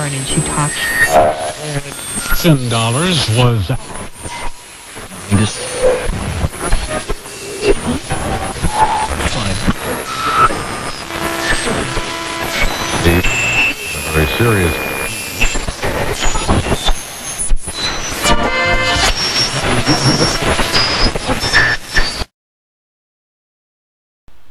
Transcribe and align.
turn 0.00 0.12
and 0.14 0.26
she 0.26 0.40
talks. 0.42 0.80
Ten 2.42 2.68
dollars 2.70 3.28
was 3.36 3.70
Very 14.12 14.26
serious. 14.38 14.74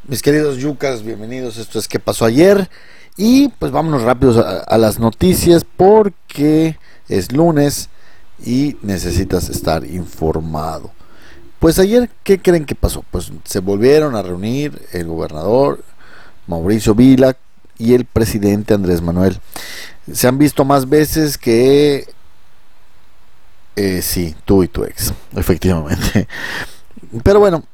Mis 0.07 0.21
queridos 0.23 0.57
yucas, 0.57 1.03
bienvenidos. 1.03 1.57
Esto 1.57 1.79
es 1.79 1.87
¿Qué 1.87 1.99
pasó 1.99 2.25
ayer? 2.25 2.69
Y 3.21 3.49
pues 3.49 3.73
vámonos 3.73 4.03
rápidos 4.03 4.37
a, 4.37 4.77
las 4.77 4.97
noticias 4.97 5.65
porque 5.65 6.79
es 7.09 7.33
lunes 7.33 7.89
y 8.45 8.77
necesitas 8.81 9.49
estar 9.49 9.85
informado. 9.85 10.91
Pues 11.59 11.79
ayer, 11.79 12.09
¿qué 12.23 12.39
creen 12.39 12.65
que 12.65 12.75
pasó? 12.75 13.03
Pues 13.11 13.29
se 13.43 13.59
volvieron 13.59 14.15
a 14.15 14.21
reunir 14.21 14.81
el 14.93 15.07
gobernador 15.07 15.83
Mauricio 16.47 16.95
Vila 16.95 17.35
y 17.77 17.93
el 17.93 18.05
presidente 18.05 18.73
Andrés 18.73 19.01
Manuel. 19.01 19.37
Se 20.13 20.29
han 20.29 20.37
visto 20.37 20.63
más 20.63 20.87
veces 20.87 21.37
que... 21.37 22.07
Eh, 23.75 24.01
sí, 24.01 24.33
tú 24.45 24.63
y 24.63 24.69
tu 24.69 24.85
ex, 24.85 25.13
efectivamente. 25.35 26.25
Pero 27.21 27.41
bueno, 27.41 27.65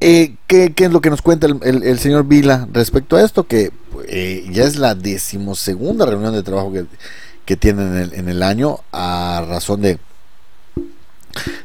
eh, 0.00 0.34
¿qué, 0.46 0.72
es 0.76 0.92
lo 0.92 1.00
que 1.00 1.10
nos 1.10 1.22
cuenta 1.22 1.46
el, 1.46 1.82
el- 1.82 1.98
señor 1.98 2.24
Vila 2.26 2.68
respecto 2.72 3.16
a 3.16 3.22
esto? 3.22 3.46
Que 3.46 3.70
eh, 4.06 4.46
ya 4.52 4.64
es 4.64 4.76
la 4.76 4.94
decimosegunda 4.94 6.06
reunión 6.06 6.32
de 6.34 6.42
trabajo 6.42 6.72
que, 6.72 6.86
que 7.44 7.56
tienen 7.56 7.88
en 7.88 7.96
el, 8.02 8.14
en 8.14 8.28
el 8.28 8.42
año 8.42 8.80
a 8.92 9.44
razón 9.48 9.80
de, 9.82 9.98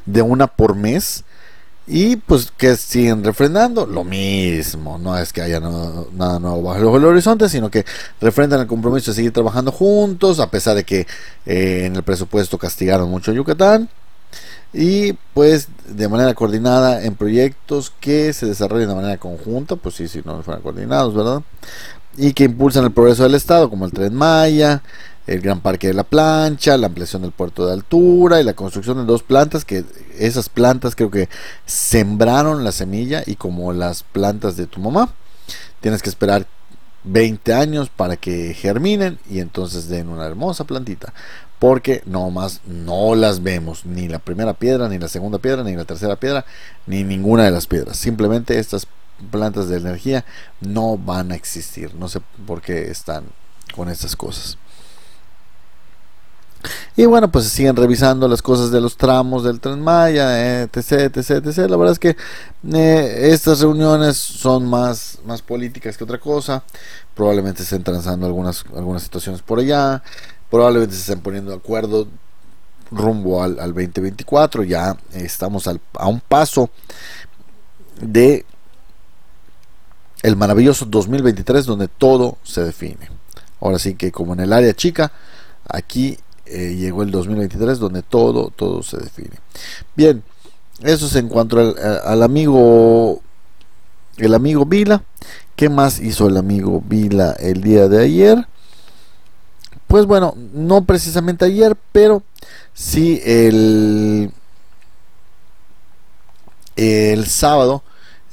de 0.06 0.22
una 0.22 0.48
por 0.48 0.76
mes. 0.76 1.24
Y 1.86 2.16
pues 2.16 2.50
que 2.56 2.78
siguen 2.78 3.26
refrendando 3.26 3.86
lo 3.86 4.06
mismo, 4.06 4.98
no 4.98 5.18
es 5.18 5.34
que 5.34 5.42
haya 5.42 5.60
no- 5.60 6.08
nada 6.14 6.40
nuevo 6.40 6.62
bajo 6.64 6.96
el 6.96 7.04
horizonte, 7.04 7.50
sino 7.50 7.70
que 7.70 7.84
refrendan 8.22 8.62
el 8.62 8.68
compromiso 8.68 9.12
de 9.12 9.16
seguir 9.16 9.34
trabajando 9.34 9.70
juntos, 9.70 10.40
a 10.40 10.50
pesar 10.50 10.78
de 10.78 10.86
que 10.86 11.06
eh, 11.46 11.84
en 11.86 11.98
el 11.98 12.04
presupuesto 12.04 12.58
castigaron 12.58 13.10
mucho 13.10 13.32
a 13.32 13.34
Yucatán 13.34 13.90
y 14.74 15.14
pues 15.34 15.68
de 15.88 16.08
manera 16.08 16.34
coordinada 16.34 17.04
en 17.04 17.16
proyectos 17.16 17.94
que 18.00 18.34
se 18.34 18.48
desarrollen 18.48 18.90
de 18.90 18.96
manera 18.96 19.18
conjunta, 19.18 19.76
pues 19.76 19.96
sí, 19.96 20.08
si 20.08 20.22
no 20.26 20.42
fueran 20.42 20.64
coordinados, 20.64 21.14
¿verdad? 21.14 21.44
Y 22.18 22.34
que 22.34 22.46
impulsan 22.46 22.84
el 22.84 22.92
progreso 22.92 23.24
del 23.24 23.36
Estado, 23.36 23.70
como 23.70 23.86
el 23.86 23.92
Tren 23.92 24.16
Maya, 24.16 24.82
el 25.28 25.42
Gran 25.42 25.62
Parque 25.62 25.88
de 25.88 25.94
la 25.94 26.04
Plancha, 26.04 26.78
la 26.78 26.88
ampliación 26.88 27.22
del 27.22 27.32
puerto 27.32 27.68
de 27.68 27.74
altura 27.74 28.42
y 28.42 28.44
la 28.44 28.54
construcción 28.54 28.98
de 28.98 29.06
dos 29.06 29.22
plantas, 29.22 29.64
que 29.64 29.86
esas 30.18 30.50
plantas 30.50 30.96
creo 30.96 31.12
que 31.12 31.30
sembraron 31.66 32.64
la 32.64 32.72
semilla 32.72 33.24
y 33.26 33.36
como 33.36 33.74
las 33.74 34.04
plantas 34.04 34.58
de 34.58 34.66
tu 34.66 34.80
mamá, 34.80 35.14
tienes 35.82 36.02
que 36.02 36.10
esperar 36.10 36.48
20 37.04 37.54
años 37.54 37.90
para 37.90 38.16
que 38.16 38.54
germinen 38.54 39.20
y 39.30 39.40
entonces 39.40 39.88
den 39.88 40.10
una 40.10 40.26
hermosa 40.26 40.64
plantita 40.64 41.14
porque 41.64 42.04
no 42.06 42.30
más 42.30 42.60
no 42.66 43.16
las 43.16 43.42
vemos 43.42 43.86
ni 43.86 44.10
la 44.10 44.20
primera 44.20 44.54
piedra 44.54 44.90
ni 44.90 45.00
la 45.00 45.08
segunda 45.08 45.38
piedra 45.38 45.64
ni 45.64 45.74
la 45.78 45.86
tercera 45.86 46.18
piedra 46.18 46.44
ni 46.88 47.06
ninguna 47.06 47.46
de 47.46 47.52
las 47.52 47.68
piedras 47.68 47.96
simplemente 47.96 48.60
estas 48.60 48.86
plantas 49.32 49.70
de 49.70 49.78
energía 49.78 50.26
no 50.60 50.98
van 50.98 51.32
a 51.32 51.36
existir 51.36 51.96
no 51.96 52.10
sé 52.10 52.20
por 52.46 52.62
qué 52.62 52.92
están 52.92 53.24
con 53.74 53.88
estas 53.88 54.18
cosas 54.18 54.58
y 56.96 57.06
bueno, 57.06 57.30
pues 57.30 57.46
siguen 57.46 57.76
revisando 57.76 58.28
las 58.28 58.42
cosas 58.42 58.72
de 58.72 58.80
los 58.80 58.96
tramos 58.96 59.44
del 59.44 59.60
tren 59.60 59.82
Maya, 59.82 60.62
etc, 60.62 61.14
etc, 61.14 61.46
etc. 61.46 61.58
La 61.70 61.76
verdad 61.76 61.92
es 61.92 62.00
que 62.00 62.16
eh, 62.72 63.30
estas 63.34 63.60
reuniones 63.60 64.16
son 64.16 64.66
más, 64.66 65.20
más 65.26 65.42
políticas 65.42 65.98
que 65.98 66.06
otra 66.06 66.20
cosa. 66.20 66.64
Probablemente 67.16 67.64
estén 67.64 67.84
transando 67.84 68.28
algunas, 68.28 68.64
algunas 68.76 69.04
situaciones 69.04 69.42
por 69.42 69.60
allá. 69.60 70.02
Probablemente 70.54 70.94
se 70.94 71.02
estén 71.02 71.20
poniendo 71.20 71.50
de 71.50 71.58
acuerdo 71.58 72.08
rumbo 72.92 73.42
al, 73.42 73.60
al 73.60 73.74
2024. 73.74 74.64
Ya 74.64 74.96
estamos 75.12 75.68
a 75.68 76.08
un 76.08 76.20
paso 76.20 76.70
de 78.00 78.46
el 80.22 80.36
maravilloso 80.36 80.86
2023 80.86 81.66
donde 81.66 81.88
todo 81.88 82.38
se 82.44 82.64
define. 82.64 83.10
Ahora 83.62 83.80
sí 83.80 83.96
que 83.96 84.12
como 84.12 84.34
en 84.34 84.42
el 84.42 84.54
área 84.54 84.76
chica, 84.76 85.12
aquí 85.68 86.20
eh, 86.46 86.76
llegó 86.76 87.02
el 87.02 87.10
2023 87.10 87.80
donde 87.80 88.04
todo, 88.04 88.54
todo 88.56 88.84
se 88.84 88.98
define. 88.98 89.40
Bien, 89.96 90.22
eso 90.84 91.08
es 91.08 91.16
en 91.16 91.30
cuanto 91.30 91.60
al, 91.60 91.76
al 92.06 92.22
amigo, 92.22 93.24
el 94.18 94.36
amigo 94.36 94.68
Vila. 94.68 95.04
¿Qué 95.56 95.70
más 95.70 96.00
hizo 96.00 96.28
el 96.28 96.38
amigo 96.38 96.80
Vila 96.88 97.36
el 97.40 97.64
día 97.64 97.88
de 97.88 98.04
ayer? 98.04 98.48
Pues 99.94 100.08
bueno, 100.08 100.36
no 100.54 100.86
precisamente 100.86 101.46
ayer, 101.46 101.78
pero 101.92 102.24
sí 102.74 103.22
el, 103.24 104.32
el 106.76 107.28
sábado 107.28 107.84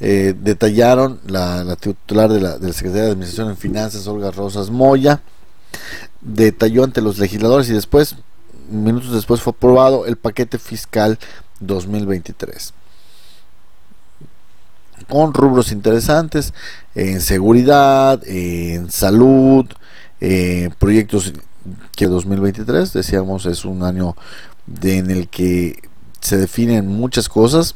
eh, 0.01 0.35
detallaron 0.41 1.21
la, 1.27 1.63
la 1.63 1.77
titular 1.77 2.31
de 2.33 2.41
la, 2.41 2.57
de 2.57 2.69
la 2.69 2.73
Secretaría 2.73 3.05
de 3.05 3.11
Administración 3.11 3.51
en 3.51 3.59
Finanzas, 3.59 4.07
Olga 4.07 4.31
Rosas 4.31 4.71
Moya, 4.71 5.21
detalló 6.23 6.83
ante 6.83 7.03
los 7.03 7.19
legisladores 7.19 7.69
y 7.69 7.75
después, 7.75 8.17
minutos 8.71 9.13
después, 9.13 9.43
fue 9.43 9.51
aprobado 9.51 10.07
el 10.07 10.17
paquete 10.17 10.59
fiscal 10.59 11.19
2023 11.61 12.73
con 15.11 15.35
rubros 15.35 15.73
interesantes 15.73 16.55
en 16.95 17.21
seguridad, 17.21 18.27
en 18.27 18.91
salud, 18.91 19.67
eh, 20.23 20.71
proyectos 20.79 21.33
que 21.97 22.07
2023, 22.07 22.93
decíamos, 22.93 23.47
es 23.47 23.65
un 23.65 23.83
año 23.83 24.17
de- 24.67 24.99
en 24.99 25.11
el 25.11 25.29
que 25.29 25.81
se 26.21 26.37
definen 26.37 26.87
muchas 26.87 27.29
cosas 27.29 27.75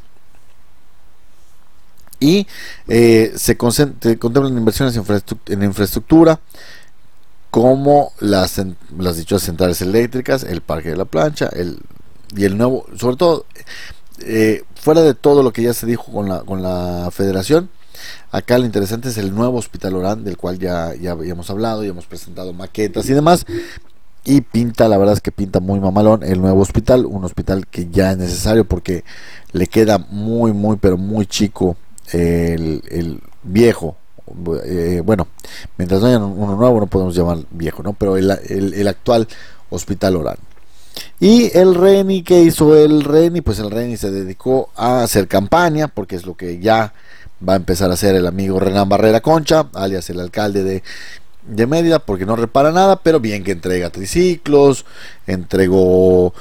y 2.21 2.47
eh, 2.89 3.33
se, 3.37 3.56
contemplan 3.56 4.56
inversiones 4.56 4.97
en 4.97 5.05
infraestru- 5.05 5.39
en 5.47 5.62
infraestructura 5.62 6.41
como 7.50 8.12
las, 8.19 8.61
las 8.99 9.17
dichas 9.17 9.43
centrales 9.43 9.81
eléctricas, 9.81 10.43
el 10.43 10.61
parque 10.61 10.91
de 10.91 10.97
la 10.97 11.05
plancha, 11.05 11.49
el, 11.53 11.78
y 12.37 12.44
el 12.44 12.59
nuevo, 12.59 12.87
sobre 12.99 13.17
todo, 13.17 13.47
eh, 14.23 14.65
fuera 14.75 15.03
de 15.03 15.15
todo 15.15 15.43
lo 15.43 15.53
que 15.53 15.62
ya 15.62 15.73
se 15.75 15.87
dijo 15.87 16.11
con 16.12 16.28
la, 16.28 16.41
con 16.41 16.62
la 16.62 17.11
federación, 17.12 17.71
acá 18.31 18.59
lo 18.59 18.65
interesante 18.66 19.09
es 19.09 19.19
el 19.19 19.34
nuevo 19.34 19.59
hospital 19.59 19.94
Orán, 19.97 20.25
del 20.25 20.37
cual 20.37 20.59
ya, 20.59 20.94
ya 20.94 21.12
habíamos 21.12 21.50
hablado, 21.50 21.84
y 21.84 21.88
hemos 21.88 22.06
presentado 22.06 22.53
maquetas 22.53 23.09
y 23.09 23.12
demás, 23.15 23.47
y 24.25 24.41
pinta, 24.41 24.88
la 24.88 24.97
verdad 24.97 25.15
es 25.15 25.21
que 25.21 25.32
pinta 25.32 25.60
muy 25.60 25.81
mamalón 25.81 26.22
el 26.22 26.41
nuevo 26.41 26.60
hospital, 26.62 27.05
un 27.06 27.25
hospital 27.25 27.66
que 27.66 27.88
ya 27.91 28.12
es 28.12 28.16
necesario 28.19 28.65
porque 28.65 29.05
le 29.53 29.66
queda 29.66 29.99
muy, 29.99 30.53
muy, 30.53 30.77
pero 30.77 30.97
muy 30.97 31.27
chico 31.27 31.77
el, 32.12 32.82
el 32.91 33.21
viejo. 33.43 33.97
Eh, 34.65 35.03
bueno, 35.05 35.28
mientras 35.76 36.00
no 36.00 36.06
haya 36.06 36.19
uno 36.19 36.56
nuevo 36.56 36.81
no 36.81 36.87
podemos 36.87 37.15
llamar 37.15 37.38
viejo, 37.50 37.82
¿no? 37.82 37.93
Pero 37.93 38.16
el, 38.16 38.31
el- 38.49 38.72
el 38.72 38.88
actual 38.88 39.28
hospital 39.69 40.16
Orán. 40.16 40.37
Y 41.21 41.55
el 41.56 41.75
Reni, 41.75 42.22
que 42.22 42.41
hizo 42.41 42.75
el 42.76 43.05
Reni? 43.05 43.43
Pues 43.43 43.59
el 43.59 43.71
Reni 43.71 43.99
se 43.99 44.11
dedicó 44.11 44.71
a 44.76 45.03
hacer 45.03 45.29
campaña, 45.29 45.88
porque 45.88 46.17
es 46.17 46.25
lo 46.25 46.35
que 46.35 46.58
ya 46.61 46.94
va 47.47 47.55
a 47.55 47.57
empezar 47.57 47.91
a 47.91 47.95
hacer 47.95 48.15
el 48.15 48.27
amigo 48.27 48.61
Renan 48.61 48.89
Barrera 48.89 49.21
Concha, 49.21 49.69
alias 49.75 50.09
el 50.11 50.21
alcalde 50.21 50.65
de, 50.65 50.83
de 51.47 51.67
Mérida, 51.67 51.99
porque 51.99 52.27
no 52.27 52.37
repara 52.37 52.73
nada, 52.73 52.97
pero 52.97 53.21
bien 53.21 53.45
que 53.45 53.53
entrega 53.53 53.91
triciclos, 53.91 54.85
entregó 55.27 56.35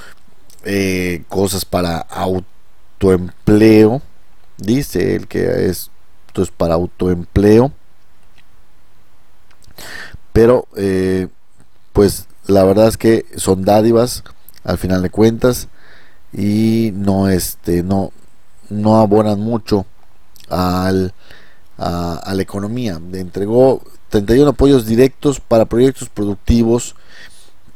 eh, 0.63 1.23
cosas 1.29 1.65
para 1.65 1.99
autoempleo, 1.99 4.01
dice 4.57 5.15
el 5.15 5.27
que 5.27 5.69
es, 5.69 5.89
esto 6.27 6.43
es 6.43 6.51
para 6.51 6.75
autoempleo, 6.75 7.71
pero 10.31 10.67
eh, 10.75 11.27
pues 11.91 12.27
la 12.47 12.63
verdad 12.63 12.87
es 12.87 12.97
que 12.97 13.25
son 13.35 13.63
dádivas 13.63 14.23
al 14.63 14.77
final 14.77 15.01
de 15.01 15.09
cuentas 15.09 15.67
y 16.33 16.91
no 16.95 17.29
este 17.29 17.83
no 17.83 18.11
no 18.69 18.97
abonan 18.97 19.39
mucho 19.39 19.85
al 20.49 21.13
a, 21.77 22.15
a 22.15 22.33
la 22.35 22.41
economía. 22.41 22.99
Entregó 23.13 23.81
31 24.09 24.49
apoyos 24.51 24.85
directos 24.85 25.39
para 25.39 25.65
proyectos 25.65 26.09
productivos 26.09 26.95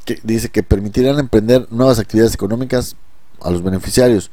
que 0.06 0.20
dice 0.24 0.50
que 0.50 0.64
permitirán 0.64 1.20
emprender 1.20 1.68
nuevas 1.72 2.00
actividades 2.00 2.34
económicas 2.34 2.96
a 3.42 3.50
los 3.52 3.62
beneficiarios. 3.64 4.32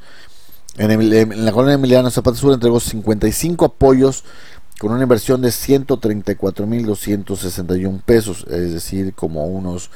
En, 0.77 0.91
Emil- 0.91 1.13
en 1.13 1.45
la 1.45 1.51
colonia 1.51 1.75
Emiliano 1.75 2.09
Zapata 2.11 2.37
Sur 2.37 2.53
entregó 2.53 2.79
55 2.79 3.65
apoyos 3.65 4.23
con 4.79 4.91
una 4.91 5.03
inversión 5.03 5.41
de 5.41 5.49
134.261 5.49 8.01
pesos, 8.01 8.45
es 8.49 8.73
decir, 8.73 9.13
como 9.13 9.45
unos 9.45 9.89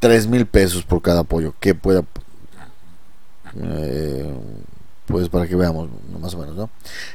3.000 0.00 0.46
pesos 0.46 0.84
por 0.84 1.02
cada 1.02 1.24
pollo, 1.24 1.54
que 1.60 1.74
pueda, 1.74 2.04
eh, 3.60 4.32
pues 5.06 5.28
para 5.28 5.46
que 5.46 5.56
veamos, 5.56 5.88
más 6.20 6.34
o 6.34 6.38
menos, 6.38 6.56
¿no? 6.56 6.70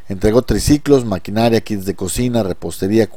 Entregó 0.07 0.41
triciclos, 0.41 1.05
maquinaria, 1.05 1.61
kits 1.61 1.85
de 1.85 1.95
cocina, 1.95 2.43
repostería, 2.43 3.09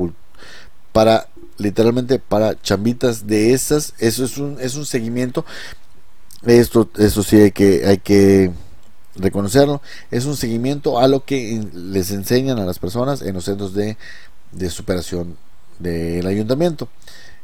para 0.93 1.29
literalmente 1.59 2.19
para 2.19 2.61
chambitas 2.61 3.27
de 3.27 3.53
esas, 3.53 3.95
eso 3.99 4.25
es 4.25 4.39
un, 4.39 4.59
es 4.61 4.75
un 4.75 4.85
seguimiento, 4.85 5.45
esto, 6.45 6.91
eso 6.99 7.23
sí 7.23 7.37
hay 7.37 7.53
que, 7.53 7.87
hay 7.87 7.99
que 7.99 8.51
reconocerlo, 9.17 9.83
es 10.11 10.25
un 10.25 10.37
seguimiento 10.37 10.99
a 10.99 11.09
lo 11.09 11.25
que 11.25 11.63
les 11.75 12.11
enseñan 12.11 12.59
a 12.59 12.65
las 12.65 12.79
personas 12.79 13.23
en 13.23 13.35
los 13.35 13.45
centros 13.45 13.75
de, 13.75 13.97
superación 14.71 15.37
del 15.79 16.27
ayuntamiento. 16.27 16.89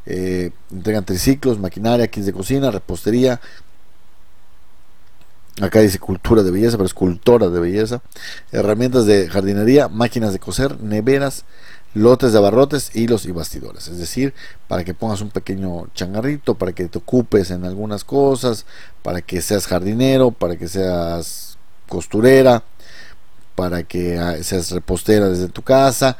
Eh, 0.06 0.52
entregan 0.72 1.04
triciclos, 1.04 1.58
maquinaria, 1.58 2.08
kits 2.08 2.26
de 2.26 2.32
cocina, 2.32 2.70
repostería. 2.70 3.40
Acá 5.60 5.80
dice 5.80 5.98
cultura 5.98 6.42
de 6.42 6.50
belleza, 6.50 6.76
pero 6.76 6.86
es 6.86 6.94
cultora 6.94 7.48
de 7.48 7.58
belleza. 7.58 8.00
Herramientas 8.52 9.06
de 9.06 9.28
jardinería, 9.28 9.88
máquinas 9.88 10.32
de 10.32 10.38
coser, 10.38 10.80
neveras, 10.80 11.44
lotes 11.94 12.32
de 12.32 12.38
abarrotes, 12.38 12.94
hilos 12.94 13.24
y 13.24 13.32
bastidores. 13.32 13.88
Es 13.88 13.98
decir, 13.98 14.34
para 14.68 14.84
que 14.84 14.94
pongas 14.94 15.20
un 15.20 15.30
pequeño 15.30 15.88
changarrito, 15.94 16.54
para 16.54 16.72
que 16.72 16.86
te 16.86 16.98
ocupes 16.98 17.50
en 17.50 17.64
algunas 17.64 18.04
cosas, 18.04 18.66
para 19.02 19.20
que 19.20 19.42
seas 19.42 19.66
jardinero, 19.66 20.30
para 20.30 20.56
que 20.56 20.68
seas 20.68 21.58
costurera, 21.88 22.62
para 23.56 23.82
que 23.82 24.16
ah, 24.18 24.36
seas 24.42 24.70
repostera 24.70 25.28
desde 25.28 25.48
tu 25.48 25.62
casa. 25.62 26.16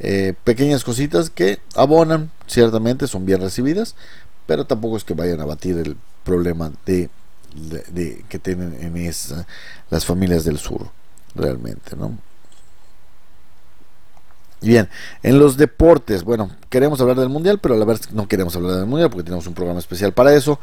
Eh, 0.00 0.34
pequeñas 0.42 0.82
cositas 0.82 1.30
que 1.30 1.60
abonan, 1.76 2.32
ciertamente 2.48 3.06
son 3.06 3.24
bien 3.24 3.40
recibidas, 3.40 3.94
pero 4.46 4.66
tampoco 4.66 4.96
es 4.96 5.04
que 5.04 5.14
vayan 5.14 5.40
a 5.40 5.44
batir 5.44 5.78
el 5.78 5.96
problema 6.24 6.72
de, 6.84 7.08
que 8.28 8.38
tienen 8.38 8.76
en 8.80 8.96
esa, 8.96 9.46
las 9.90 10.04
familias 10.04 10.44
del 10.44 10.58
sur, 10.58 10.88
realmente, 11.34 11.96
¿no? 11.96 12.16
Bien, 14.62 14.88
en 15.24 15.40
los 15.40 15.56
deportes, 15.56 16.22
bueno, 16.22 16.50
queremos 16.70 17.00
hablar 17.00 17.18
del 17.18 17.28
mundial, 17.28 17.58
pero 17.58 17.74
a 17.74 17.78
la 17.78 17.84
verdad 17.84 18.04
no 18.12 18.28
queremos 18.28 18.54
hablar 18.54 18.76
del 18.76 18.86
mundial 18.86 19.10
porque 19.10 19.24
tenemos 19.24 19.46
un 19.48 19.54
programa 19.54 19.80
especial 19.80 20.12
para 20.12 20.32
eso, 20.34 20.60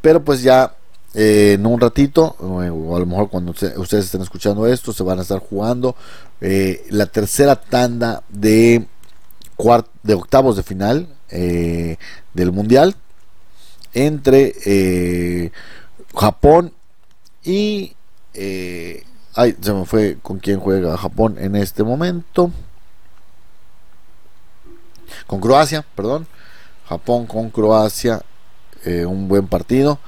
pero 0.00 0.22
pues 0.24 0.42
ya 0.42 0.76
eh, 1.14 1.54
en 1.54 1.66
un 1.66 1.80
ratito, 1.80 2.36
o 2.38 2.60
a 2.94 3.00
lo 3.00 3.06
mejor 3.06 3.28
cuando 3.28 3.50
ustedes 3.50 4.04
estén 4.04 4.22
escuchando 4.22 4.68
esto, 4.68 4.92
se 4.92 5.02
van 5.02 5.18
a 5.18 5.22
estar 5.22 5.40
jugando 5.40 5.96
eh, 6.40 6.86
la 6.90 7.06
tercera 7.06 7.56
tanda 7.56 8.22
de, 8.28 8.86
de 10.04 10.14
octavos 10.14 10.56
de 10.56 10.62
final 10.62 11.08
eh, 11.30 11.96
del 12.32 12.52
Mundial 12.52 12.94
entre 13.92 15.50
Japón 16.16 16.72
y... 17.44 17.94
ay, 19.34 19.56
se 19.60 19.72
me 19.72 19.84
fue 19.84 20.18
con 20.22 20.38
quién 20.38 20.60
juega 20.60 20.96
Japón 20.96 21.36
en 21.38 21.56
este 21.56 21.82
momento. 21.82 22.50
Con 25.26 25.40
Croacia, 25.40 25.84
perdón. 25.94 26.26
Japón 26.88 27.26
con 27.26 27.50
Croacia, 27.50 28.22
un 28.84 29.28
buen 29.28 29.46
partido 29.46 29.98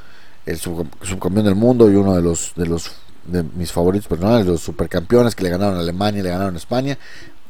el 0.46 0.58
subcampeón 0.58 1.44
del 1.44 1.54
mundo 1.54 1.90
y 1.90 1.94
uno 1.94 2.14
de 2.16 2.22
los 2.22 2.52
de 2.56 2.66
los 2.66 2.90
de 3.24 3.44
mis 3.44 3.70
favoritos 3.70 4.08
personales, 4.08 4.46
los 4.46 4.60
supercampeones 4.60 5.36
que 5.36 5.44
le 5.44 5.50
ganaron 5.50 5.76
a 5.76 5.80
Alemania 5.80 6.20
y 6.20 6.22
le 6.24 6.30
ganaron 6.30 6.54
a 6.54 6.58
España. 6.58 6.98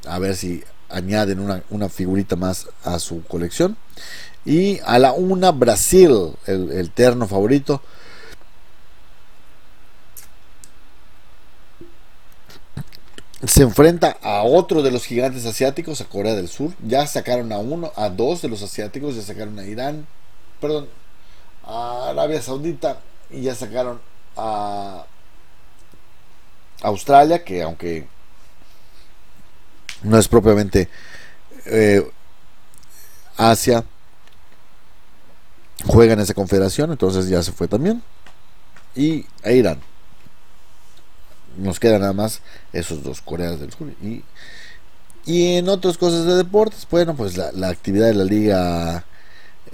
A 0.07 0.19
ver 0.19 0.37
si 0.37 0.63
añaden 0.91 1.41
una, 1.41 1.63
una 1.71 1.89
figurita 1.89 2.37
más 2.37 2.69
a 2.85 2.99
su 2.99 3.23
colección. 3.23 3.79
Y 4.45 4.81
a 4.85 4.99
la 4.99 5.13
una, 5.13 5.51
Brasil, 5.51 6.33
el 6.47 6.91
terno 6.91 7.27
favorito. 7.27 7.81
Se 13.44 13.62
enfrenta 13.62 14.17
a 14.23 14.43
otro 14.43 14.83
de 14.83 14.91
los 14.91 15.05
gigantes 15.05 15.44
asiáticos, 15.47 16.00
a 16.00 16.05
Corea 16.05 16.35
del 16.35 16.49
Sur. 16.49 16.73
Ya 16.87 17.06
sacaron 17.06 17.53
a 17.53 17.59
uno, 17.59 17.93
a 17.97 18.09
dos 18.09 18.43
de 18.43 18.49
los 18.49 18.62
asiáticos, 18.62 19.17
ya 19.17 19.23
sacaron 19.23 19.59
a 19.59 19.65
Irán, 19.65 20.06
perdón, 20.61 20.89
a 21.65 22.11
Arabia 22.11 22.41
Saudita 22.41 23.00
y 23.31 23.43
ya 23.43 23.55
sacaron 23.55 24.00
a 24.37 25.06
Australia, 26.83 27.44
que 27.44 27.62
aunque 27.62 28.06
no 30.03 30.19
es 30.19 30.29
propiamente 30.29 30.89
eh, 31.67 32.09
Asia, 33.37 33.85
juega 35.87 36.12
en 36.12 36.21
esa 36.21 36.35
confederación, 36.35 36.93
entonces 36.93 37.29
ya 37.29 37.43
se 37.43 37.53
fue 37.53 37.67
también. 37.67 38.03
Y 38.94 39.27
a 39.43 39.50
Irán. 39.50 39.81
Nos 41.59 41.81
quedan 41.81 42.01
nada 42.01 42.13
más 42.13 42.41
esos 42.73 43.03
dos, 43.03 43.21
Coreas 43.21 43.61
del 43.61 43.73
Sur. 43.73 43.89
Y, 44.03 44.23
y 45.25 45.57
en 45.57 45.69
otras 45.69 45.99
cosas 45.99 46.27
de 46.27 46.35
deportes, 46.35 46.87
bueno, 46.91 47.15
pues 47.15 47.37
la, 47.37 47.53
la 47.53 47.69
actividad 47.69 48.07
de 48.07 48.15
la 48.15 48.25
liga 48.25 49.05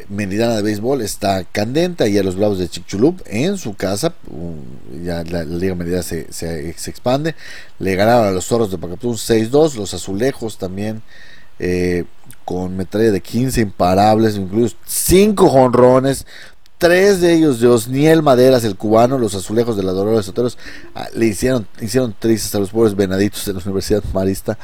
Meridana 0.09 0.57
de 0.57 0.63
Béisbol 0.63 1.03
está 1.03 1.45
candente 1.45 2.09
y 2.09 2.19
a 2.19 2.23
los 2.23 2.37
Bravos 2.37 2.59
de 2.59 2.69
Chicxulub 2.69 3.23
en 3.27 3.59
su 3.59 3.75
casa. 3.75 4.15
Ya 5.05 5.25
la, 5.25 5.45
Liga 5.45 5.75
Meridana 5.75 6.03
se, 6.03 6.33
se, 6.33 6.71
expande. 6.71 7.35
Le 7.79 7.97
ganaron 7.97 8.29
a 8.29 8.31
los 8.31 8.47
Zorros 8.47 8.71
de 8.71 8.79
Pacapún 8.79 9.15
6-2. 9.15 9.75
Los 9.75 9.95
Azulejos 9.95 10.57
también 10.57 11.03
eh, 11.59 12.05
con 12.45 12.77
metralla 12.77 13.11
de 13.11 13.21
15 13.21 13.61
imparables, 13.61 14.37
incluidos 14.37 14.77
5 14.87 15.49
jonrones. 15.49 16.27
Tres 16.79 17.21
de 17.21 17.35
ellos 17.35 17.59
de 17.59 17.67
Osniel 17.67 18.23
Maderas, 18.23 18.63
el 18.63 18.77
cubano, 18.77 19.19
los 19.19 19.35
azulejos 19.35 19.77
de 19.77 19.83
la 19.83 19.91
Dolores 19.91 20.27
Soteros, 20.27 20.57
ah, 20.95 21.09
le 21.13 21.27
hicieron, 21.27 21.67
hicieron 21.81 22.15
tristes 22.17 22.55
a 22.55 22.61
los 22.61 22.71
pobres 22.71 22.95
venaditos 22.95 23.45
de 23.45 23.53
la 23.53 23.59
Universidad 23.59 24.05
Marista 24.13 24.57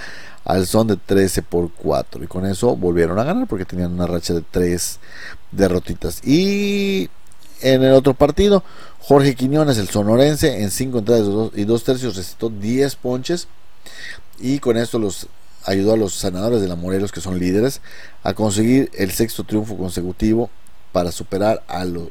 al 0.44 0.66
son 0.68 0.86
de 0.86 0.96
13 0.96 1.42
por 1.42 1.72
4. 1.72 2.22
Y 2.22 2.28
con 2.28 2.46
eso 2.46 2.76
volvieron 2.76 3.18
a 3.18 3.24
ganar 3.24 3.48
porque 3.48 3.64
tenían 3.64 3.92
una 3.92 4.06
racha 4.06 4.32
de 4.32 4.44
3 4.48 5.00
derrotitas. 5.50 6.20
Y 6.24 7.10
en 7.60 7.82
el 7.82 7.92
otro 7.92 8.14
partido, 8.14 8.62
Jorge 9.00 9.34
Quiñones, 9.34 9.78
el 9.78 9.88
sonorense, 9.88 10.62
en 10.62 10.70
5 10.70 10.98
entradas 10.98 11.26
y 11.54 11.64
2 11.64 11.84
tercios 11.84 12.14
recitó 12.14 12.48
10 12.48 12.94
ponches. 12.94 13.48
Y 14.38 14.60
con 14.60 14.76
esto 14.76 15.00
los 15.00 15.26
ayudó 15.64 15.94
a 15.94 15.96
los 15.96 16.14
sanadores 16.14 16.60
de 16.60 16.68
la 16.68 16.76
Morelos, 16.76 17.10
que 17.10 17.20
son 17.20 17.40
líderes, 17.40 17.80
a 18.22 18.34
conseguir 18.34 18.90
el 18.94 19.10
sexto 19.10 19.42
triunfo 19.42 19.76
consecutivo 19.76 20.50
para 20.94 21.10
superar 21.10 21.64
a 21.66 21.84
los 21.84 22.10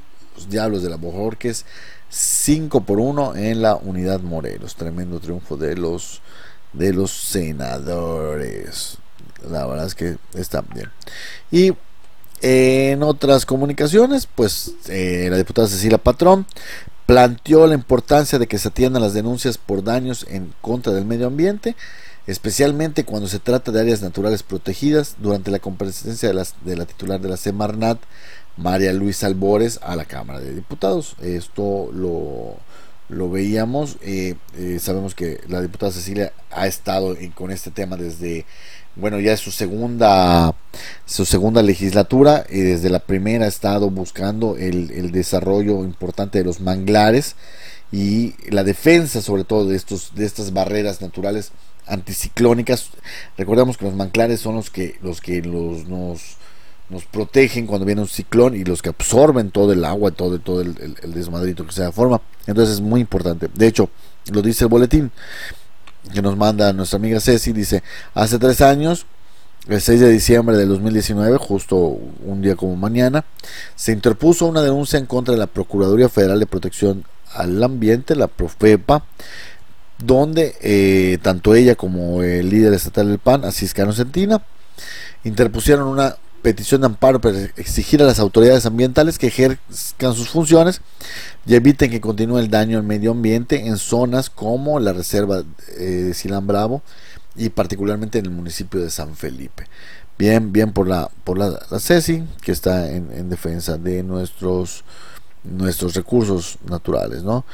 Diablos 0.49 0.83
de 0.83 0.89
la 0.89 0.97
Bojorques 0.97 1.65
5 2.09 2.81
por 2.81 2.99
1 2.99 3.37
en 3.37 3.61
la 3.61 3.75
unidad 3.75 4.19
Morelos. 4.19 4.75
Tremendo 4.75 5.21
triunfo 5.21 5.55
de 5.55 5.77
los 5.77 6.21
de 6.73 6.91
los 6.91 7.11
senadores. 7.11 8.97
La 9.49 9.65
verdad 9.65 9.87
es 9.87 9.95
que 9.95 10.17
está 10.33 10.61
bien. 10.61 10.89
Y 11.49 11.73
en 12.41 13.03
otras 13.03 13.45
comunicaciones, 13.45 14.27
pues 14.27 14.73
eh, 14.89 15.27
la 15.31 15.37
diputada 15.37 15.69
Cecilia 15.69 15.97
Patrón 15.97 16.45
planteó 17.05 17.67
la 17.67 17.75
importancia 17.75 18.37
de 18.37 18.47
que 18.47 18.57
se 18.57 18.67
atiendan 18.67 19.01
las 19.01 19.13
denuncias 19.13 19.57
por 19.57 19.81
daños 19.81 20.25
en 20.29 20.53
contra 20.59 20.91
del 20.91 21.05
medio 21.05 21.27
ambiente, 21.27 21.77
especialmente 22.27 23.05
cuando 23.05 23.29
se 23.29 23.39
trata 23.39 23.71
de 23.71 23.79
áreas 23.79 24.01
naturales 24.01 24.43
protegidas, 24.43 25.15
durante 25.19 25.51
la 25.51 25.59
comparecencia 25.59 26.33
de, 26.33 26.45
de 26.65 26.75
la 26.75 26.85
titular 26.85 27.21
de 27.21 27.29
la 27.29 27.37
Semarnat, 27.37 27.99
María 28.57 28.93
Luisa 28.93 29.27
Albores, 29.27 29.79
a 29.83 29.95
la 29.95 30.05
Cámara 30.05 30.39
de 30.39 30.53
Diputados. 30.53 31.15
Esto 31.21 31.89
lo 31.93 32.57
lo 33.09 33.29
veíamos. 33.29 33.97
Eh, 34.01 34.35
eh, 34.57 34.77
sabemos 34.79 35.15
que 35.15 35.41
la 35.47 35.61
diputada 35.61 35.91
Cecilia 35.91 36.33
ha 36.51 36.67
estado 36.67 37.15
con 37.35 37.51
este 37.51 37.71
tema 37.71 37.95
desde, 37.97 38.45
bueno, 38.95 39.19
ya 39.19 39.33
es 39.33 39.39
su 39.39 39.51
segunda, 39.51 40.55
su 41.05 41.25
segunda 41.25 41.61
legislatura 41.61 42.45
y 42.49 42.59
desde 42.59 42.89
la 42.89 42.99
primera 42.99 43.45
ha 43.45 43.49
estado 43.49 43.89
buscando 43.89 44.57
el, 44.57 44.91
el 44.91 45.11
desarrollo 45.11 45.83
importante 45.83 46.39
de 46.39 46.45
los 46.45 46.61
manglares 46.61 47.35
y 47.91 48.33
la 48.49 48.63
defensa 48.63 49.21
sobre 49.21 49.43
todo 49.43 49.67
de 49.67 49.75
estos 49.75 50.15
de 50.15 50.25
estas 50.25 50.51
barreras 50.51 51.01
naturales 51.01 51.51
anticiclónicas 51.85 52.89
recordemos 53.37 53.77
que 53.77 53.85
los 53.85 53.93
manglares 53.93 54.39
son 54.39 54.55
los 54.55 54.71
que 54.71 54.95
los 55.03 55.21
que 55.21 55.43
los 55.43 55.85
nos 55.87 56.37
nos 56.93 57.05
protegen 57.05 57.65
cuando 57.65 57.85
viene 57.85 58.01
un 58.01 58.07
ciclón 58.07 58.55
y 58.55 58.63
los 58.63 58.81
que 58.81 58.89
absorben 58.89 59.49
todo 59.49 59.73
el 59.73 59.83
agua, 59.83 60.11
todo, 60.11 60.39
todo 60.39 60.61
el, 60.61 60.95
desmadrito 61.13 61.65
que 61.65 61.73
se 61.73 61.91
forma. 61.91 62.21
Entonces 62.45 62.75
es 62.75 62.81
muy 62.81 63.01
importante. 63.01 63.49
De 63.53 63.67
hecho, 63.67 63.89
lo 64.31 64.41
dice 64.41 64.65
el 64.65 64.69
boletín 64.69 65.11
que 66.13 66.21
nos 66.21 66.37
manda 66.37 66.71
nuestra 66.71 66.97
amiga 66.97 67.19
Ceci, 67.19 67.51
dice, 67.51 67.81
hace 68.13 68.37
tres 68.37 68.61
años, 68.61 69.05
el 69.67 69.81
6 69.81 70.01
de 70.01 70.09
diciembre 70.11 70.55
del 70.57 70.69
2019, 70.69 71.37
justo 71.37 71.77
un 71.77 72.41
día 72.41 72.55
como 72.55 72.75
mañana, 72.75 73.25
se 73.75 73.93
interpuso 73.93 74.45
una 74.45 74.61
denuncia 74.61 74.99
en 74.99 75.05
contra 75.05 75.33
de 75.33 75.39
la 75.39 75.47
Procuraduría 75.47 76.09
Federal 76.09 76.39
de 76.39 76.45
Protección 76.45 77.05
al 77.33 77.63
Ambiente, 77.63 78.15
la 78.15 78.27
Profepa, 78.27 79.05
donde 79.97 80.55
eh, 80.61 81.17
tanto 81.21 81.55
ella 81.55 81.75
como 81.75 82.21
el 82.21 82.49
líder 82.49 82.73
estatal 82.73 83.07
del 83.07 83.19
PAN, 83.19 83.45
Asiscano 83.45 83.93
Centina, 83.93 84.43
interpusieron 85.23 85.87
una 85.87 86.17
petición 86.43 86.81
de 86.81 86.87
amparo 86.87 87.19
para 87.19 87.39
exigir 87.55 88.03
a 88.03 88.05
las 88.05 88.19
autoridades 88.19 88.65
ambientales 88.65 89.17
que 89.17 89.27
ejerzcan 89.27 90.13
sus 90.13 90.29
funciones 90.29 90.81
y 91.47 91.55
eviten 91.55 91.89
que 91.89 92.01
continúe 92.01 92.37
el 92.37 92.51
daño 92.51 92.77
al 92.77 92.83
medio 92.83 93.11
ambiente 93.11 93.65
en 93.65 93.77
zonas 93.77 94.29
como 94.29 94.79
la 94.79 94.93
reserva 94.93 95.43
eh, 95.79 95.83
de 95.83 96.13
Silán 96.13 96.45
Bravo 96.45 96.83
y 97.35 97.49
particularmente 97.49 98.19
en 98.19 98.25
el 98.25 98.31
municipio 98.31 98.81
de 98.81 98.91
San 98.91 99.15
Felipe. 99.15 99.65
Bien, 100.19 100.51
bien 100.51 100.73
por 100.73 100.87
la 100.87 101.09
por 101.23 101.39
la, 101.39 101.59
CECI 101.79 102.23
que 102.43 102.51
está 102.51 102.91
en, 102.91 103.09
en, 103.13 103.29
defensa 103.29 103.77
de 103.77 104.03
nuestros 104.03 104.83
nuestros 105.43 105.95
recursos 105.95 106.57
naturales, 106.69 107.23
¿no? 107.23 107.45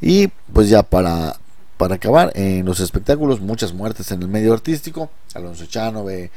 Y 0.00 0.28
pues 0.52 0.68
ya 0.68 0.82
para 0.82 1.36
para 1.76 1.94
acabar 1.94 2.32
en 2.34 2.64
los 2.64 2.80
espectáculos 2.80 3.40
muchas 3.40 3.72
muertes 3.72 4.10
en 4.10 4.22
el 4.22 4.28
medio 4.28 4.52
artístico 4.52 5.10
Alonso 5.34 5.66
Chano 5.66 6.10
eh, 6.10 6.30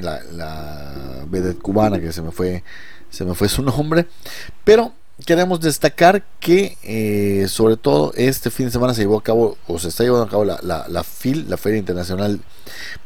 la, 0.00 0.20
la 0.32 1.24
cubana 1.62 2.00
que 2.00 2.12
se 2.12 2.22
me 2.22 2.30
fue 2.30 2.62
se 3.10 3.24
me 3.24 3.34
fue 3.34 3.48
su 3.48 3.62
nombre. 3.62 4.06
Pero 4.64 4.92
queremos 5.26 5.60
destacar 5.60 6.24
que 6.40 6.76
eh, 6.82 7.46
sobre 7.48 7.76
todo 7.76 8.12
este 8.16 8.50
fin 8.50 8.66
de 8.66 8.72
semana 8.72 8.94
se 8.94 9.02
llevó 9.02 9.18
a 9.18 9.22
cabo 9.22 9.58
o 9.66 9.78
se 9.78 9.88
está 9.88 10.04
llevando 10.04 10.26
a 10.26 10.30
cabo 10.30 10.44
la, 10.44 10.60
la, 10.62 11.04
FIL, 11.04 11.48
la 11.48 11.56
Feria 11.56 11.78
Internacional 11.78 12.40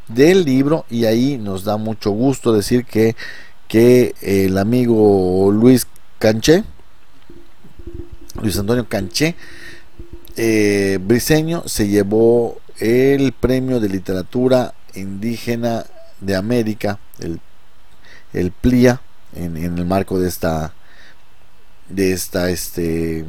del 0.07 0.45
Libro 0.45 0.85
y 0.89 1.05
ahí 1.05 1.37
nos 1.37 1.63
da 1.63 1.77
mucho 1.77 2.11
gusto 2.11 2.53
decir 2.53 2.85
que, 2.85 3.15
que 3.67 4.15
el 4.21 4.57
amigo 4.57 5.51
Luis 5.51 5.87
Canché 6.19 6.63
Luis 8.41 8.57
Antonio 8.57 8.87
Canché 8.87 9.35
eh, 10.37 10.99
Briseño 11.01 11.63
se 11.65 11.87
llevó 11.87 12.59
el 12.79 13.33
premio 13.33 13.79
de 13.79 13.89
literatura 13.89 14.73
indígena 14.93 15.85
de 16.19 16.35
América, 16.35 16.99
el, 17.19 17.39
el 18.33 18.51
PLIA, 18.51 19.01
en, 19.35 19.57
el 19.57 19.85
marco 19.85 20.19
de 20.19 20.27
esta 20.27 20.73
de 21.89 22.13
esta 22.13 22.49
este 22.49 23.25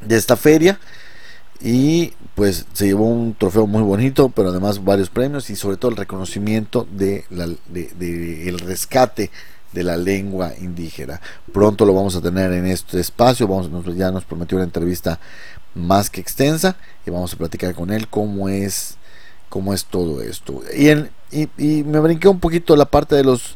de 0.00 0.16
esta 0.16 0.36
feria 0.36 0.78
y 1.60 2.12
pues 2.34 2.66
se 2.72 2.86
llevó 2.86 3.08
un 3.08 3.34
trofeo 3.34 3.66
muy 3.66 3.82
bonito 3.82 4.28
pero 4.28 4.50
además 4.50 4.84
varios 4.84 5.08
premios 5.08 5.50
y 5.50 5.56
sobre 5.56 5.76
todo 5.76 5.90
el 5.90 5.96
reconocimiento 5.96 6.86
de, 6.92 7.24
la, 7.30 7.46
de 7.46 8.48
el 8.48 8.58
rescate 8.60 9.30
de 9.74 9.82
la 9.82 9.96
lengua 9.96 10.52
indígena. 10.58 11.20
Pronto 11.52 11.84
lo 11.84 11.92
vamos 11.92 12.14
a 12.16 12.20
tener 12.20 12.52
en 12.52 12.66
este 12.66 13.00
espacio, 13.00 13.48
vamos, 13.48 13.68
ya 13.96 14.10
nos 14.10 14.24
prometió 14.24 14.56
una 14.56 14.64
entrevista 14.64 15.18
más 15.74 16.08
que 16.08 16.20
extensa 16.20 16.76
y 17.04 17.10
vamos 17.10 17.34
a 17.34 17.36
platicar 17.36 17.74
con 17.74 17.90
él 17.90 18.08
cómo 18.08 18.48
es, 18.48 18.96
cómo 19.54 19.72
es 19.72 19.84
todo 19.84 20.20
esto. 20.20 20.62
Y, 20.76 21.84
me 21.84 22.00
brinqué 22.00 22.26
un 22.26 22.40
poquito 22.40 22.74
la 22.74 22.86
parte 22.86 23.14
de 23.14 23.22
los, 23.22 23.54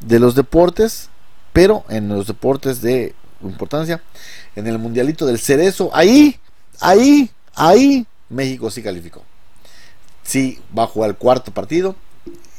de 0.00 0.18
los 0.18 0.34
deportes, 0.34 1.08
pero 1.54 1.82
en 1.88 2.10
los 2.10 2.26
deportes 2.26 2.82
de 2.82 3.14
importancia, 3.42 4.02
en 4.54 4.66
el 4.66 4.78
mundialito 4.78 5.24
del 5.24 5.38
cerezo, 5.38 5.88
ahí, 5.94 6.38
ahí, 6.78 7.30
ahí, 7.54 8.06
México 8.28 8.70
sí 8.70 8.82
calificó. 8.82 9.22
Sí, 10.22 10.58
va 10.78 10.90
a 10.94 11.06
el 11.06 11.16
cuarto 11.16 11.52
partido 11.52 11.96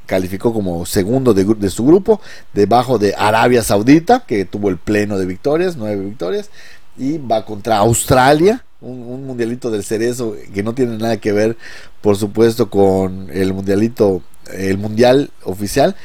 calificó 0.08 0.52
como 0.52 0.86
segundo 0.86 1.34
de, 1.34 1.70
su 1.70 1.86
grupo, 1.86 2.20
debajo 2.52 2.98
de 2.98 3.14
Arabia 3.16 3.62
Saudita, 3.62 4.26
que 4.28 4.44
tuvo 4.44 4.70
el 4.70 4.78
pleno 4.78 5.18
de 5.18 5.26
victorias, 5.26 5.78
nueve 5.78 6.04
victorias, 6.04 6.50
y 6.98 7.18
va 7.18 7.46
contra 7.46 7.78
Australia, 7.78 8.64
un, 8.82 9.26
mundialito 9.26 9.72
del 9.72 9.84
cerezo 9.84 10.36
que 10.54 10.64
no 10.64 10.74
tiene 10.74 10.98
nada 10.98 11.18
que 11.18 11.32
ver, 11.32 11.58
por 12.02 12.18
supuesto, 12.18 12.70
con 12.70 13.30
el 13.32 13.54
mundialito, 13.54 14.22
el 14.54 14.78
mundial 14.78 15.32
oficial, 15.44 15.96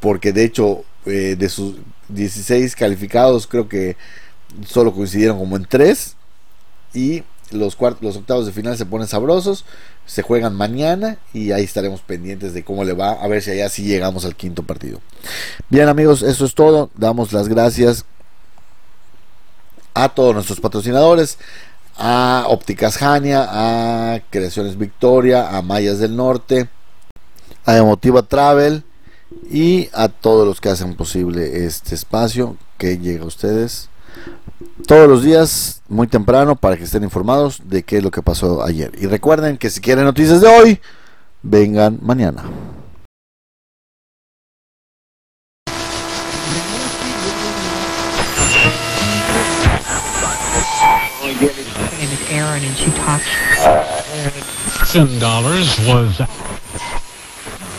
porque 0.00 0.32
de 0.32 0.44
hecho 0.44 0.84
eh, 1.06 1.36
de 1.38 1.48
sus 1.48 1.76
16 2.08 2.74
calificados 2.76 3.46
creo 3.46 3.68
que 3.68 3.96
solo 4.66 4.92
coincidieron 4.94 5.38
como 5.38 5.56
en 5.56 5.64
tres 5.64 6.16
y 6.94 7.22
los, 7.50 7.76
los 8.00 8.16
octavos 8.16 8.46
de 8.46 8.52
final 8.52 8.76
se 8.76 8.86
ponen 8.86 9.06
sabrosos 9.06 9.64
se 10.06 10.22
juegan 10.22 10.54
mañana 10.54 11.18
y 11.34 11.50
ahí 11.50 11.64
estaremos 11.64 12.00
pendientes 12.00 12.54
de 12.54 12.64
cómo 12.64 12.84
le 12.84 12.92
va, 12.92 13.12
a 13.12 13.26
ver 13.28 13.42
si 13.42 13.50
allá 13.50 13.68
sí 13.68 13.82
llegamos 13.82 14.24
al 14.24 14.36
quinto 14.36 14.62
partido. 14.62 15.00
Bien 15.68 15.88
amigos, 15.88 16.22
eso 16.22 16.44
es 16.44 16.54
todo, 16.54 16.90
damos 16.96 17.32
las 17.32 17.48
gracias 17.48 18.04
a 19.96 20.10
todos 20.10 20.34
nuestros 20.34 20.60
patrocinadores, 20.60 21.38
a 21.96 22.44
Ópticas 22.48 22.98
Jania, 22.98 23.46
a 23.48 24.20
Creaciones 24.30 24.76
Victoria, 24.76 25.56
a 25.56 25.62
Mayas 25.62 25.98
del 25.98 26.14
Norte, 26.14 26.68
a 27.64 27.76
Emotiva 27.78 28.22
Travel 28.22 28.84
y 29.50 29.88
a 29.94 30.08
todos 30.08 30.46
los 30.46 30.60
que 30.60 30.68
hacen 30.68 30.94
posible 30.94 31.64
este 31.64 31.94
espacio 31.94 32.56
que 32.76 32.98
llega 32.98 33.24
a 33.24 33.26
ustedes 33.26 33.88
todos 34.86 35.08
los 35.08 35.22
días 35.22 35.82
muy 35.88 36.06
temprano 36.06 36.56
para 36.56 36.76
que 36.76 36.84
estén 36.84 37.02
informados 37.02 37.62
de 37.64 37.82
qué 37.82 37.98
es 37.98 38.04
lo 38.04 38.10
que 38.10 38.22
pasó 38.22 38.62
ayer. 38.62 38.92
Y 39.00 39.06
recuerden 39.06 39.56
que 39.56 39.70
si 39.70 39.80
quieren 39.80 40.04
noticias 40.04 40.40
de 40.40 40.48
hoy, 40.48 40.80
vengan 41.42 41.98
mañana. 42.02 42.44
Aaron 52.30 52.62
and 52.64 52.76
she 52.76 52.90
talks. 52.92 53.24
Ten 54.92 55.18
dollars 55.18 55.78
was. 55.86 56.18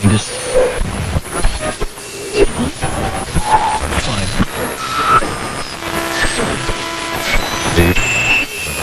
Just. 0.02 0.30
Fine. 4.04 4.28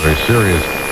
Very 0.04 0.16
serious. 0.28 0.85